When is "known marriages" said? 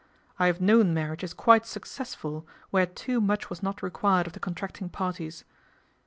0.59-1.31